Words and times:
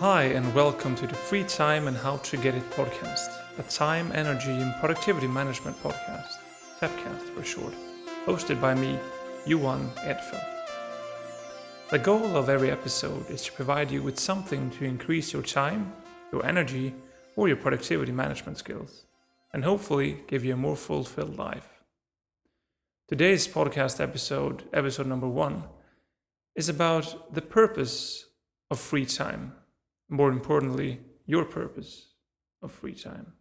Hi, 0.00 0.24
and 0.24 0.52
welcome 0.56 0.96
to 0.96 1.06
the 1.06 1.14
Free 1.14 1.44
Time 1.44 1.86
and 1.86 1.96
How 1.96 2.16
to 2.16 2.36
Get 2.36 2.56
It 2.56 2.68
podcast, 2.70 3.28
a 3.60 3.62
time, 3.62 4.10
energy, 4.12 4.50
and 4.50 4.74
productivity 4.80 5.28
management 5.28 5.80
podcast, 5.84 6.34
TAPcast 6.80 7.32
for 7.32 7.44
short, 7.44 7.72
hosted 8.26 8.60
by 8.60 8.74
me, 8.74 8.98
Johan 9.46 9.88
Edfeldt. 9.98 10.44
The 11.90 12.00
goal 12.00 12.36
of 12.36 12.48
every 12.48 12.72
episode 12.72 13.30
is 13.30 13.44
to 13.44 13.52
provide 13.52 13.92
you 13.92 14.02
with 14.02 14.18
something 14.18 14.68
to 14.72 14.84
increase 14.84 15.32
your 15.32 15.42
time, 15.42 15.92
your 16.32 16.44
energy, 16.44 16.92
or 17.36 17.46
your 17.46 17.56
productivity 17.56 18.10
management 18.10 18.58
skills, 18.58 19.04
and 19.52 19.62
hopefully 19.62 20.24
give 20.26 20.44
you 20.44 20.54
a 20.54 20.56
more 20.56 20.76
fulfilled 20.76 21.38
life. 21.38 21.68
Today's 23.06 23.46
podcast 23.46 24.00
episode, 24.00 24.64
episode 24.72 25.06
number 25.06 25.28
one, 25.28 25.62
is 26.56 26.68
about 26.68 27.32
the 27.32 27.42
purpose 27.42 28.24
of 28.72 28.80
free 28.80 29.06
time 29.06 29.52
more 30.14 30.30
importantly, 30.30 31.00
your 31.26 31.44
purpose 31.44 32.12
of 32.62 32.70
free 32.70 32.94
time. 32.94 33.32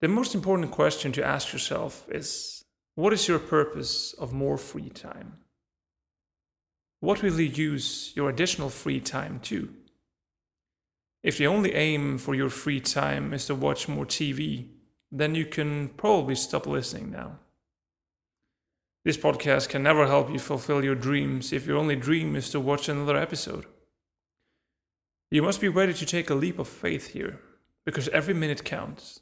The 0.00 0.08
most 0.08 0.34
important 0.34 0.70
question 0.70 1.10
to 1.12 1.24
ask 1.24 1.52
yourself 1.52 2.06
is 2.10 2.64
what 2.94 3.12
is 3.14 3.28
your 3.28 3.38
purpose 3.38 4.12
of 4.12 4.32
more 4.32 4.58
free 4.58 4.90
time? 4.90 5.38
What 7.00 7.22
will 7.22 7.40
you 7.40 7.46
use 7.70 8.12
your 8.14 8.28
additional 8.28 8.68
free 8.68 9.00
time 9.00 9.40
to? 9.44 9.72
If 11.22 11.38
the 11.38 11.46
only 11.46 11.74
aim 11.74 12.18
for 12.18 12.34
your 12.34 12.50
free 12.50 12.80
time 12.80 13.32
is 13.32 13.46
to 13.46 13.54
watch 13.54 13.88
more 13.88 14.06
TV, 14.06 14.68
then 15.10 15.34
you 15.34 15.46
can 15.46 15.88
probably 15.96 16.34
stop 16.34 16.66
listening 16.66 17.10
now. 17.10 17.38
This 19.04 19.16
podcast 19.16 19.68
can 19.68 19.82
never 19.82 20.06
help 20.06 20.30
you 20.30 20.38
fulfill 20.38 20.84
your 20.84 20.94
dreams 20.94 21.52
if 21.52 21.66
your 21.66 21.78
only 21.78 21.96
dream 21.96 22.36
is 22.36 22.50
to 22.50 22.60
watch 22.60 22.88
another 22.88 23.16
episode. 23.16 23.64
You 25.30 25.42
must 25.42 25.60
be 25.60 25.68
ready 25.68 25.92
to 25.92 26.06
take 26.06 26.30
a 26.30 26.34
leap 26.34 26.58
of 26.58 26.68
faith 26.68 27.08
here, 27.08 27.40
because 27.84 28.08
every 28.08 28.34
minute 28.34 28.64
counts. 28.64 29.20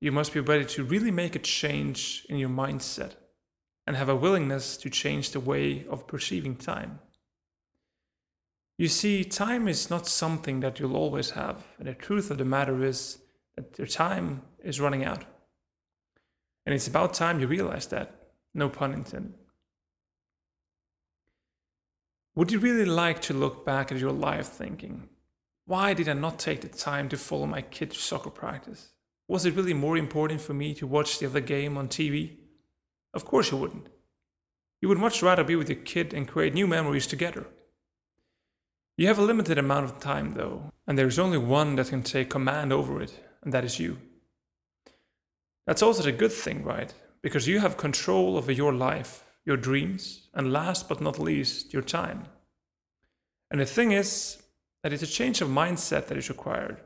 You 0.00 0.12
must 0.12 0.32
be 0.32 0.40
ready 0.40 0.64
to 0.64 0.84
really 0.84 1.10
make 1.10 1.36
a 1.36 1.40
change 1.40 2.24
in 2.30 2.38
your 2.38 2.48
mindset 2.48 3.16
and 3.86 3.96
have 3.96 4.08
a 4.08 4.16
willingness 4.16 4.78
to 4.78 4.88
change 4.88 5.30
the 5.30 5.40
way 5.40 5.84
of 5.90 6.06
perceiving 6.06 6.56
time. 6.56 7.00
You 8.78 8.88
see, 8.88 9.24
time 9.24 9.68
is 9.68 9.90
not 9.90 10.06
something 10.06 10.60
that 10.60 10.80
you'll 10.80 10.96
always 10.96 11.30
have, 11.30 11.66
and 11.78 11.86
the 11.86 11.92
truth 11.92 12.30
of 12.30 12.38
the 12.38 12.46
matter 12.46 12.82
is 12.82 13.18
that 13.56 13.76
your 13.76 13.86
time 13.86 14.42
is 14.64 14.80
running 14.80 15.04
out. 15.04 15.24
And 16.64 16.74
it's 16.74 16.88
about 16.88 17.12
time 17.12 17.40
you 17.40 17.46
realize 17.46 17.88
that, 17.88 18.30
no 18.54 18.70
pun 18.70 18.94
intended. 18.94 19.34
Would 22.36 22.52
you 22.52 22.58
really 22.58 22.86
like 22.86 23.20
to 23.22 23.34
look 23.34 23.66
back 23.66 23.92
at 23.92 23.98
your 23.98 24.12
life 24.12 24.46
thinking, 24.46 25.10
why 25.70 25.94
did 25.94 26.08
I 26.08 26.14
not 26.14 26.40
take 26.40 26.62
the 26.62 26.68
time 26.68 27.08
to 27.10 27.16
follow 27.16 27.46
my 27.46 27.62
kid's 27.62 27.96
soccer 27.96 28.28
practice? 28.28 28.88
Was 29.28 29.46
it 29.46 29.54
really 29.54 29.72
more 29.72 29.96
important 29.96 30.40
for 30.40 30.52
me 30.52 30.74
to 30.74 30.84
watch 30.84 31.20
the 31.20 31.26
other 31.26 31.40
game 31.40 31.78
on 31.78 31.86
TV? 31.86 32.38
Of 33.14 33.24
course 33.24 33.52
you 33.52 33.56
wouldn't. 33.56 33.86
You 34.82 34.88
would 34.88 34.98
much 34.98 35.22
rather 35.22 35.44
be 35.44 35.54
with 35.54 35.68
your 35.68 35.78
kid 35.78 36.12
and 36.12 36.26
create 36.26 36.54
new 36.54 36.66
memories 36.66 37.06
together. 37.06 37.46
You 38.96 39.06
have 39.06 39.20
a 39.20 39.22
limited 39.22 39.58
amount 39.58 39.84
of 39.84 40.00
time 40.00 40.34
though, 40.34 40.72
and 40.88 40.98
there 40.98 41.06
is 41.06 41.20
only 41.20 41.38
one 41.38 41.76
that 41.76 41.90
can 41.90 42.02
take 42.02 42.30
command 42.30 42.72
over 42.72 43.00
it, 43.00 43.24
and 43.44 43.54
that 43.54 43.64
is 43.64 43.78
you. 43.78 43.98
That's 45.68 45.84
also 45.84 46.02
the 46.02 46.10
good 46.10 46.32
thing, 46.32 46.64
right? 46.64 46.92
Because 47.22 47.46
you 47.46 47.60
have 47.60 47.76
control 47.76 48.36
over 48.36 48.50
your 48.50 48.72
life, 48.72 49.22
your 49.44 49.56
dreams, 49.56 50.30
and 50.34 50.52
last 50.52 50.88
but 50.88 51.00
not 51.00 51.20
least, 51.20 51.72
your 51.72 51.82
time. 51.82 52.26
And 53.52 53.60
the 53.60 53.66
thing 53.66 53.92
is, 53.92 54.42
that 54.82 54.92
it's 54.92 55.02
a 55.02 55.06
change 55.06 55.40
of 55.40 55.48
mindset 55.48 56.06
that 56.06 56.18
is 56.18 56.28
required 56.28 56.78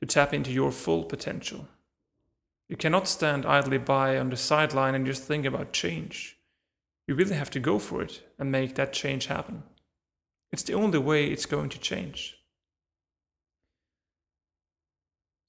to 0.00 0.06
tap 0.06 0.34
into 0.34 0.50
your 0.50 0.72
full 0.72 1.04
potential. 1.04 1.68
You 2.68 2.76
cannot 2.76 3.08
stand 3.08 3.46
idly 3.46 3.78
by 3.78 4.18
on 4.18 4.30
the 4.30 4.36
sideline 4.36 4.94
and 4.94 5.06
just 5.06 5.24
think 5.24 5.44
about 5.44 5.72
change. 5.72 6.38
You 7.06 7.14
really 7.14 7.34
have 7.34 7.50
to 7.50 7.60
go 7.60 7.78
for 7.78 8.02
it 8.02 8.22
and 8.38 8.50
make 8.50 8.74
that 8.74 8.92
change 8.92 9.26
happen. 9.26 9.62
It's 10.50 10.62
the 10.62 10.74
only 10.74 10.98
way 10.98 11.26
it's 11.26 11.46
going 11.46 11.70
to 11.70 11.78
change. 11.78 12.38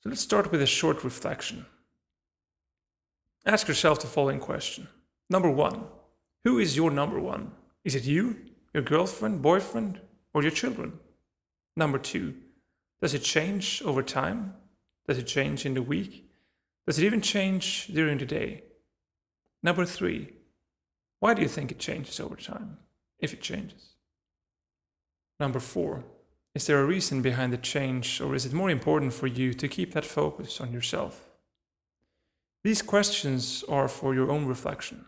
So 0.01 0.09
let's 0.09 0.21
start 0.21 0.51
with 0.51 0.61
a 0.61 0.65
short 0.67 1.03
reflection. 1.03 1.65
Ask 3.45 3.67
yourself 3.67 4.01
the 4.01 4.07
following 4.07 4.39
question 4.39 4.87
Number 5.29 5.49
one, 5.49 5.85
who 6.43 6.59
is 6.59 6.75
your 6.75 6.91
number 6.91 7.19
one? 7.19 7.51
Is 7.83 7.95
it 7.95 8.03
you, 8.03 8.37
your 8.73 8.83
girlfriend, 8.83 9.41
boyfriend, 9.41 9.99
or 10.33 10.41
your 10.41 10.51
children? 10.51 10.99
Number 11.75 11.97
two, 11.97 12.35
does 13.01 13.13
it 13.13 13.23
change 13.23 13.81
over 13.83 14.03
time? 14.03 14.53
Does 15.07 15.17
it 15.17 15.27
change 15.27 15.65
in 15.65 15.73
the 15.73 15.81
week? 15.81 16.29
Does 16.85 16.99
it 16.99 17.05
even 17.05 17.21
change 17.21 17.87
during 17.87 18.17
the 18.17 18.25
day? 18.25 18.63
Number 19.61 19.85
three, 19.85 20.33
why 21.19 21.33
do 21.33 21.41
you 21.41 21.47
think 21.47 21.71
it 21.71 21.79
changes 21.79 22.19
over 22.19 22.35
time, 22.35 22.77
if 23.19 23.33
it 23.33 23.41
changes? 23.41 23.95
Number 25.39 25.59
four, 25.59 26.03
is 26.53 26.67
there 26.67 26.81
a 26.81 26.85
reason 26.85 27.21
behind 27.21 27.51
the 27.51 27.57
change, 27.57 28.21
or 28.21 28.35
is 28.35 28.45
it 28.45 28.53
more 28.53 28.69
important 28.69 29.13
for 29.13 29.27
you 29.27 29.53
to 29.53 29.67
keep 29.67 29.93
that 29.93 30.05
focus 30.05 30.61
on 30.61 30.71
yourself? 30.71 31.29
These 32.63 32.81
questions 32.81 33.63
are 33.67 33.87
for 33.87 34.13
your 34.13 34.29
own 34.29 34.45
reflection. 34.45 35.05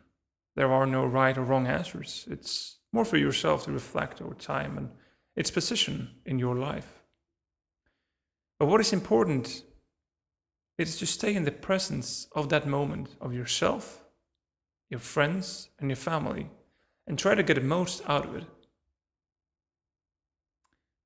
There 0.56 0.72
are 0.72 0.86
no 0.86 1.06
right 1.06 1.38
or 1.38 1.44
wrong 1.44 1.68
answers. 1.68 2.26
It's 2.30 2.78
more 2.92 3.06
for 3.06 3.18
yourself 3.18 3.66
to 3.66 3.72
reflect 3.72 4.22
over 4.22 4.34
time 4.34 4.78
and 4.78 4.90
its 5.36 5.52
position 5.52 6.10
in 6.26 6.40
your 6.40 6.56
life. 6.56 7.04
But 8.60 8.68
what 8.68 8.82
is 8.82 8.94
important 8.94 9.64
is 10.78 10.98
to 10.98 11.06
stay 11.06 11.36
in 11.36 11.46
the 11.46 11.52
presence 11.52 12.28
of 12.34 12.50
that 12.50 12.68
moment 12.68 13.16
of 13.22 13.34
yourself, 13.34 14.04
your 14.90 15.00
friends, 15.00 15.70
and 15.80 15.90
your 15.90 15.98
family, 15.98 16.50
and 17.08 17.18
try 17.18 17.36
to 17.36 17.44
get 17.44 17.56
the 17.56 17.62
most 17.62 18.02
out 18.08 18.26
of 18.26 18.36
it. 18.36 18.46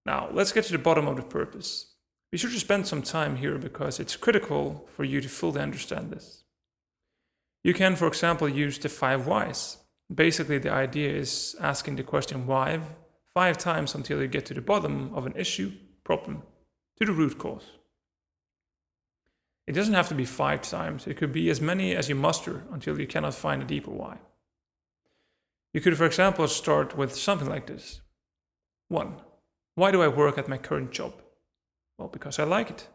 Now, 0.06 0.30
let's 0.32 0.52
get 0.52 0.66
to 0.66 0.72
the 0.72 0.78
bottom 0.78 1.08
of 1.08 1.18
the 1.18 1.24
purpose. 1.24 1.94
Be 2.32 2.38
sure 2.38 2.50
to 2.50 2.60
spend 2.60 2.88
some 2.88 3.02
time 3.02 3.38
here 3.38 3.58
because 3.58 4.00
it's 4.00 4.16
critical 4.16 4.88
for 4.96 5.04
you 5.04 5.22
to 5.22 5.30
fully 5.30 5.62
understand 5.62 6.12
this. 6.12 6.44
You 7.64 7.74
can, 7.74 7.96
for 7.96 8.08
example, 8.08 8.48
use 8.48 8.78
the 8.78 8.90
five 8.90 9.28
whys. 9.28 9.78
Basically, 10.14 10.58
the 10.58 10.72
idea 10.72 11.12
is 11.12 11.56
asking 11.60 11.98
the 11.98 12.04
question 12.04 12.48
why 12.48 12.80
five 13.40 13.58
times 13.58 13.96
until 13.96 14.20
you 14.22 14.28
get 14.28 14.46
to 14.46 14.54
the 14.54 14.70
bottom 14.74 15.12
of 15.16 15.26
an 15.26 15.34
issue, 15.38 15.72
problem, 16.04 16.44
to 16.98 17.06
the 17.06 17.14
root 17.14 17.38
cause. 17.38 17.68
It 19.66 19.72
doesn't 19.72 19.94
have 19.94 20.10
to 20.10 20.22
be 20.22 20.26
five 20.26 20.62
times, 20.62 21.08
it 21.08 21.16
could 21.16 21.32
be 21.32 21.50
as 21.50 21.62
many 21.62 21.96
as 21.96 22.10
you 22.10 22.16
muster 22.16 22.64
until 22.70 23.00
you 23.00 23.08
cannot 23.08 23.34
find 23.34 23.62
a 23.62 23.72
deeper 23.74 23.92
why. 23.92 24.18
You 25.74 25.80
could, 25.80 25.96
for 25.96 26.06
example, 26.06 26.46
start 26.50 26.98
with 26.98 27.16
something 27.16 27.48
like 27.48 27.68
this 27.68 28.02
1. 28.90 29.22
Why 29.76 29.92
do 29.92 30.02
I 30.02 30.10
work 30.10 30.38
at 30.38 30.50
my 30.50 30.58
current 30.58 30.92
job? 30.92 31.14
Well, 31.98 32.10
because 32.10 32.40
I 32.40 32.44
like 32.44 32.70
it. 32.70 32.90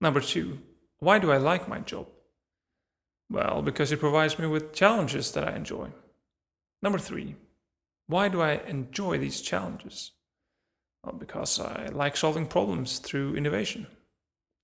Number 0.00 0.22
2. 0.22 0.60
Why 1.00 1.18
do 1.18 1.30
I 1.30 1.36
like 1.36 1.68
my 1.68 1.80
job? 1.80 2.06
Well, 3.28 3.60
because 3.60 3.92
it 3.92 4.00
provides 4.00 4.38
me 4.38 4.46
with 4.46 4.72
challenges 4.72 5.32
that 5.32 5.46
I 5.46 5.54
enjoy. 5.54 5.88
Number 6.80 6.98
3. 6.98 7.36
Why 8.06 8.28
do 8.28 8.40
I 8.42 8.60
enjoy 8.66 9.18
these 9.18 9.40
challenges? 9.40 10.12
Well, 11.02 11.14
because 11.14 11.58
I 11.60 11.86
like 11.92 12.16
solving 12.16 12.46
problems 12.46 12.98
through 12.98 13.36
innovation. 13.36 13.86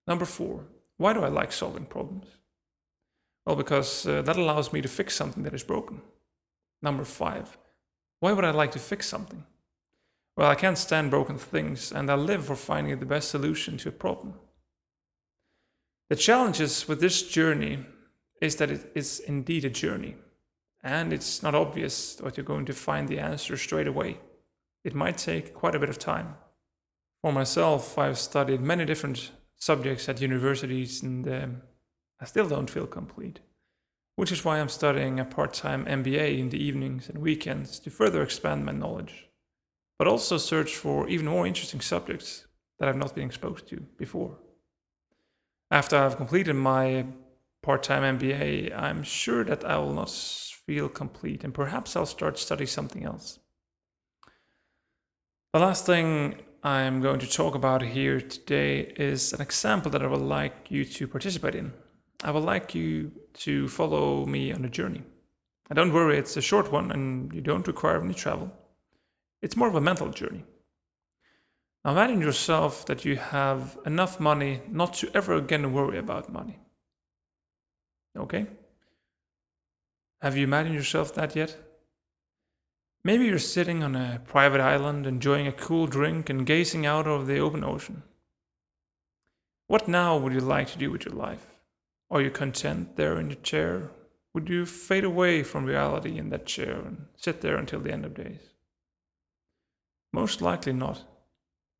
Number 0.06 0.24
four, 0.24 0.64
why 0.96 1.12
do 1.12 1.22
I 1.22 1.28
like 1.28 1.52
solving 1.52 1.86
problems? 1.86 2.26
Well, 3.46 3.56
because 3.56 4.06
uh, 4.06 4.22
that 4.22 4.36
allows 4.36 4.72
me 4.72 4.80
to 4.82 4.88
fix 4.88 5.14
something 5.14 5.42
that 5.44 5.54
is 5.54 5.62
broken. 5.62 6.02
Number 6.82 7.04
five, 7.04 7.58
why 8.20 8.32
would 8.32 8.44
I 8.44 8.50
like 8.50 8.72
to 8.72 8.78
fix 8.78 9.06
something? 9.06 9.44
Well, 10.36 10.50
I 10.50 10.54
can't 10.54 10.78
stand 10.78 11.10
broken 11.10 11.38
things 11.38 11.92
and 11.92 12.10
I 12.10 12.14
live 12.14 12.46
for 12.46 12.56
finding 12.56 12.98
the 12.98 13.06
best 13.06 13.30
solution 13.30 13.76
to 13.78 13.88
a 13.88 13.92
problem. 13.92 14.34
The 16.08 16.16
challenges 16.16 16.88
with 16.88 17.00
this 17.00 17.22
journey 17.22 17.84
is 18.40 18.56
that 18.56 18.70
it 18.70 18.90
is 18.94 19.20
indeed 19.20 19.64
a 19.64 19.70
journey 19.70 20.16
and 20.82 21.12
it's 21.12 21.42
not 21.42 21.54
obvious 21.54 22.14
that 22.16 22.36
you're 22.36 22.44
going 22.44 22.66
to 22.66 22.72
find 22.72 23.08
the 23.08 23.18
answer 23.18 23.56
straight 23.56 23.86
away. 23.86 24.18
It 24.84 24.94
might 24.94 25.18
take 25.18 25.54
quite 25.54 25.74
a 25.74 25.78
bit 25.78 25.90
of 25.90 25.98
time. 25.98 26.36
For 27.22 27.32
myself, 27.32 27.98
I've 27.98 28.18
studied 28.18 28.62
many 28.62 28.86
different 28.86 29.30
subjects 29.56 30.08
at 30.08 30.22
universities 30.22 31.02
and 31.02 31.28
um, 31.28 31.62
I 32.18 32.24
still 32.24 32.48
don't 32.48 32.70
feel 32.70 32.86
complete, 32.86 33.40
which 34.16 34.32
is 34.32 34.44
why 34.44 34.58
I'm 34.58 34.70
studying 34.70 35.20
a 35.20 35.24
part 35.24 35.52
time 35.52 35.84
MBA 35.84 36.38
in 36.38 36.48
the 36.48 36.62
evenings 36.62 37.08
and 37.08 37.18
weekends 37.18 37.78
to 37.80 37.90
further 37.90 38.22
expand 38.22 38.64
my 38.64 38.72
knowledge, 38.72 39.28
but 39.98 40.08
also 40.08 40.38
search 40.38 40.76
for 40.76 41.08
even 41.08 41.26
more 41.26 41.46
interesting 41.46 41.82
subjects 41.82 42.46
that 42.78 42.88
I've 42.88 42.96
not 42.96 43.14
been 43.14 43.26
exposed 43.26 43.68
to 43.68 43.80
before. 43.98 44.38
After 45.70 45.96
I've 45.96 46.16
completed 46.16 46.54
my 46.54 47.04
part 47.62 47.82
time 47.82 48.18
MBA, 48.18 48.76
I'm 48.76 49.02
sure 49.02 49.44
that 49.44 49.64
I 49.64 49.76
will 49.76 49.92
not 49.92 50.08
feel 50.70 50.88
complete, 50.88 51.42
and 51.42 51.52
perhaps 51.52 51.96
I'll 51.96 52.06
start 52.06 52.38
studying 52.38 52.68
something 52.68 53.04
else. 53.04 53.40
The 55.52 55.58
last 55.58 55.84
thing 55.84 56.36
I'm 56.62 57.00
going 57.00 57.18
to 57.18 57.36
talk 57.38 57.56
about 57.56 57.82
here 57.82 58.20
today 58.20 58.92
is 58.96 59.32
an 59.32 59.40
example 59.40 59.90
that 59.90 60.02
I 60.02 60.06
would 60.06 60.28
like 60.38 60.70
you 60.70 60.84
to 60.84 61.08
participate 61.08 61.56
in. 61.56 61.72
I 62.22 62.30
would 62.30 62.44
like 62.44 62.72
you 62.72 63.10
to 63.44 63.68
follow 63.68 64.26
me 64.26 64.52
on 64.52 64.64
a 64.64 64.68
journey. 64.78 65.02
And 65.68 65.76
don't 65.76 65.92
worry, 65.92 66.16
it's 66.18 66.36
a 66.36 66.48
short 66.50 66.70
one 66.70 66.92
and 66.92 67.32
you 67.34 67.40
don't 67.40 67.66
require 67.66 68.00
any 68.00 68.14
travel. 68.14 68.52
It's 69.42 69.56
more 69.56 69.68
of 69.68 69.74
a 69.74 69.80
mental 69.80 70.10
journey. 70.10 70.44
Now 71.84 71.92
imagine 71.92 72.20
yourself 72.20 72.86
that 72.86 73.04
you 73.04 73.16
have 73.16 73.76
enough 73.84 74.20
money 74.20 74.60
not 74.68 74.94
to 74.98 75.10
ever 75.14 75.34
again 75.34 75.72
worry 75.72 75.98
about 75.98 76.32
money. 76.32 76.58
Okay? 78.16 78.46
Have 80.22 80.36
you 80.36 80.44
imagined 80.44 80.74
yourself 80.74 81.14
that 81.14 81.34
yet? 81.34 81.56
Maybe 83.02 83.24
you're 83.24 83.38
sitting 83.38 83.82
on 83.82 83.96
a 83.96 84.20
private 84.26 84.60
island 84.60 85.06
enjoying 85.06 85.46
a 85.46 85.52
cool 85.52 85.86
drink 85.86 86.28
and 86.28 86.44
gazing 86.44 86.84
out 86.84 87.06
over 87.06 87.24
the 87.24 87.38
open 87.38 87.64
ocean. 87.64 88.02
What 89.66 89.88
now 89.88 90.18
would 90.18 90.34
you 90.34 90.40
like 90.40 90.68
to 90.68 90.78
do 90.78 90.90
with 90.90 91.06
your 91.06 91.14
life? 91.14 91.46
Are 92.10 92.20
you 92.20 92.30
content 92.30 92.96
there 92.96 93.18
in 93.18 93.30
your 93.30 93.40
chair? 93.40 93.92
Would 94.34 94.50
you 94.50 94.66
fade 94.66 95.04
away 95.04 95.42
from 95.42 95.64
reality 95.64 96.18
in 96.18 96.28
that 96.30 96.44
chair 96.44 96.74
and 96.74 97.06
sit 97.16 97.40
there 97.40 97.56
until 97.56 97.80
the 97.80 97.92
end 97.92 98.04
of 98.04 98.14
days? 98.14 98.40
Most 100.12 100.42
likely 100.42 100.74
not. 100.74 101.04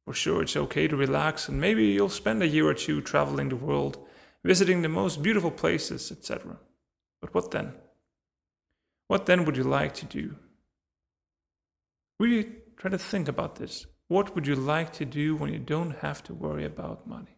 For 0.07 0.15
sure, 0.15 0.43
it's 0.43 0.57
okay 0.57 0.89
to 0.89 0.97
relax, 0.97 1.49
and 1.49 1.61
maybe 1.61 1.85
you'll 1.85 2.09
spend 2.09 2.43
a 2.43 2.49
year 2.49 2.67
or 2.67 2.75
two 2.75 3.03
traveling 3.03 3.51
the 3.51 3.57
world, 3.57 3.99
visiting 4.43 4.81
the 4.81 4.89
most 4.89 5.23
beautiful 5.23 5.51
places, 5.51 6.11
etc. 6.11 6.57
But 7.21 7.35
what 7.35 7.51
then? 7.51 7.75
What 9.11 9.27
then 9.27 9.45
would 9.45 9.57
you 9.57 9.65
like 9.65 9.93
to 9.95 10.07
do? 10.07 10.37
Really 12.21 12.47
try 12.77 12.93
to 12.93 12.97
think 12.97 13.27
about 13.27 13.57
this. 13.57 13.87
What 14.07 14.37
would 14.37 14.47
you 14.47 14.55
like 14.55 14.93
to 14.93 15.05
do 15.05 15.35
when 15.35 15.53
you 15.53 15.59
don't 15.59 15.97
have 15.97 16.23
to 16.25 16.33
worry 16.33 16.65
about 16.65 17.09
money? 17.09 17.37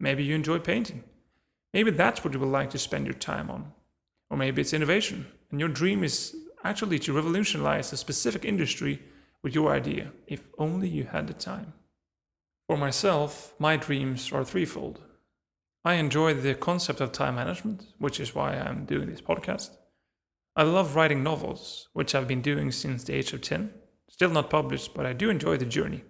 Maybe 0.00 0.24
you 0.24 0.34
enjoy 0.34 0.60
painting. 0.60 1.04
Maybe 1.74 1.90
that's 1.90 2.24
what 2.24 2.32
you 2.32 2.40
would 2.40 2.48
like 2.48 2.70
to 2.70 2.78
spend 2.78 3.04
your 3.04 3.12
time 3.12 3.50
on. 3.50 3.72
Or 4.30 4.38
maybe 4.38 4.62
it's 4.62 4.72
innovation, 4.72 5.26
and 5.50 5.60
your 5.60 5.68
dream 5.68 6.02
is 6.02 6.34
actually 6.64 6.98
to 7.00 7.12
revolutionize 7.12 7.92
a 7.92 7.98
specific 7.98 8.46
industry 8.46 9.02
with 9.42 9.54
your 9.54 9.70
idea, 9.70 10.12
if 10.26 10.48
only 10.56 10.88
you 10.88 11.04
had 11.04 11.26
the 11.26 11.34
time. 11.34 11.74
For 12.70 12.78
myself, 12.78 13.52
my 13.58 13.76
dreams 13.76 14.32
are 14.32 14.46
threefold. 14.46 15.02
I 15.84 15.96
enjoy 15.96 16.32
the 16.32 16.54
concept 16.54 17.02
of 17.02 17.12
time 17.12 17.34
management, 17.34 17.84
which 17.98 18.18
is 18.18 18.34
why 18.34 18.54
I'm 18.54 18.86
doing 18.86 19.10
this 19.10 19.20
podcast. 19.20 19.68
I 20.56 20.62
love 20.62 20.94
writing 20.94 21.24
novels, 21.24 21.88
which 21.94 22.14
I've 22.14 22.28
been 22.28 22.40
doing 22.42 22.70
since 22.70 23.02
the 23.02 23.14
age 23.14 23.32
of 23.32 23.40
10. 23.40 23.72
Still 24.08 24.30
not 24.30 24.50
published, 24.50 24.94
but 24.94 25.04
I 25.04 25.12
do 25.12 25.28
enjoy 25.28 25.56
the 25.56 25.64
journey. 25.64 26.04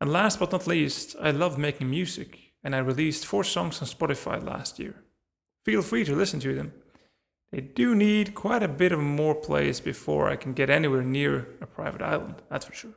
And 0.00 0.12
last 0.12 0.38
but 0.38 0.52
not 0.52 0.68
least, 0.68 1.16
I 1.20 1.32
love 1.32 1.58
making 1.58 1.90
music, 1.90 2.38
and 2.62 2.74
I 2.74 2.78
released 2.78 3.26
four 3.26 3.42
songs 3.42 3.82
on 3.82 3.88
Spotify 3.88 4.40
last 4.44 4.78
year. 4.78 4.94
Feel 5.64 5.82
free 5.82 6.04
to 6.04 6.14
listen 6.14 6.38
to 6.40 6.54
them. 6.54 6.72
They 7.50 7.60
do 7.60 7.96
need 7.96 8.34
quite 8.34 8.62
a 8.62 8.68
bit 8.68 8.92
of 8.92 9.00
more 9.00 9.34
plays 9.34 9.80
before 9.80 10.28
I 10.28 10.36
can 10.36 10.52
get 10.52 10.70
anywhere 10.70 11.02
near 11.02 11.48
a 11.60 11.66
private 11.66 12.00
island, 12.00 12.36
that's 12.48 12.66
for 12.66 12.72
sure. 12.72 12.94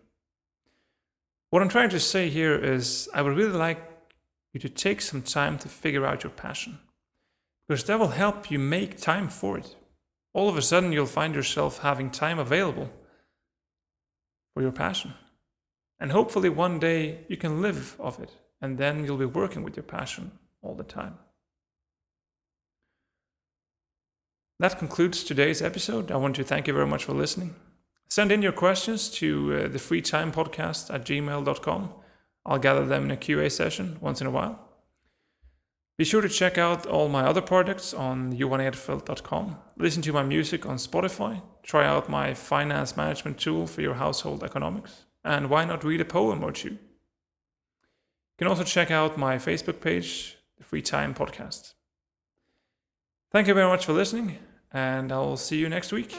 What 1.50 1.63
I'm 1.63 1.69
trying 1.69 1.89
to 1.89 2.00
say 2.00 2.30
here 2.30 2.56
is 2.56 3.09
I 3.13 3.24
would 3.24 3.36
really 3.36 3.57
like 3.57 3.80
you 4.53 4.59
to 4.59 4.69
take 4.69 5.01
some 5.01 5.21
time 5.24 5.57
to 5.59 5.69
figure 5.69 6.06
out 6.06 6.24
your 6.24 6.31
passion, 6.31 6.80
because 7.68 7.83
that 7.86 8.00
will 8.00 8.09
help 8.09 8.51
you 8.51 8.59
make 8.59 9.01
time 9.01 9.27
for 9.27 9.57
it. 9.57 9.75
All 10.35 10.49
of 10.49 10.57
a 10.57 10.61
sudden, 10.61 10.91
you'll 10.91 11.05
find 11.05 11.33
yourself 11.33 11.79
having 11.79 12.11
time 12.11 12.39
available 12.39 12.91
for 14.53 14.61
your 14.61 14.73
passion. 14.73 15.13
And 15.97 16.11
hopefully, 16.11 16.49
one 16.49 16.77
day 16.77 17.19
you 17.29 17.37
can 17.37 17.61
live 17.61 17.95
of 18.01 18.19
it, 18.19 18.33
and 18.61 18.77
then 18.77 19.05
you'll 19.05 19.15
be 19.15 19.23
working 19.25 19.63
with 19.63 19.77
your 19.77 19.85
passion 19.85 20.31
all 20.61 20.75
the 20.75 20.83
time. 20.83 21.17
That 24.59 24.77
concludes 24.77 25.23
today's 25.23 25.61
episode. 25.61 26.11
I 26.11 26.17
want 26.17 26.35
to 26.35 26.43
thank 26.43 26.67
you 26.67 26.73
very 26.73 26.88
much 26.88 27.05
for 27.05 27.13
listening. 27.13 27.55
Send 28.09 28.29
in 28.29 28.41
your 28.41 28.51
questions 28.51 29.09
to 29.11 29.53
uh, 29.53 29.67
the 29.69 29.79
freetimepodcast 29.79 30.93
at 30.93 31.05
gmail.com. 31.05 31.93
I'll 32.45 32.59
gather 32.59 32.85
them 32.85 33.05
in 33.05 33.11
a 33.11 33.17
QA 33.17 33.49
session 33.49 33.97
once 34.01 34.19
in 34.19 34.27
a 34.27 34.31
while. 34.31 34.59
Be 35.97 36.03
sure 36.03 36.21
to 36.21 36.27
check 36.27 36.57
out 36.57 36.86
all 36.86 37.07
my 37.07 37.24
other 37.24 37.42
products 37.42 37.94
on 37.94 38.36
johanedfeldt.com. 38.36 39.57
Listen 39.77 40.01
to 40.01 40.12
my 40.12 40.24
music 40.24 40.65
on 40.65 40.75
Spotify. 40.75 41.42
Try 41.63 41.86
out 41.86 42.09
my 42.09 42.33
finance 42.33 42.97
management 42.97 43.39
tool 43.39 43.65
for 43.65 43.81
your 43.81 43.94
household 43.95 44.44
economics. 44.44 45.06
And 45.24 45.50
why 45.50 45.63
not 45.63 45.83
read 45.86 46.01
a 46.01 46.06
poem 46.06 46.44
or 46.44 46.51
two? 46.51 46.69
You 46.69 48.39
can 48.39 48.47
also 48.47 48.63
check 48.63 48.92
out 48.92 49.18
my 49.18 49.38
Facebook 49.38 49.80
page, 49.80 50.38
the 50.57 50.65
Free 50.65 50.81
Time 50.81 51.13
Podcast. 51.13 51.74
Thank 53.31 53.48
you 53.48 53.53
very 53.53 53.68
much 53.68 53.86
for 53.86 53.94
listening, 53.94 54.38
and 54.71 55.12
I'll 55.12 55.38
see 55.38 55.57
you 55.57 55.69
next 55.69 55.91
week. 55.94 56.18